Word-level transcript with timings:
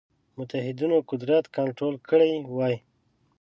متحدینو 0.37 0.97
قدرت 1.11 1.45
کنټرول 1.57 1.95
کړی 2.09 2.31
وای. 2.55 2.75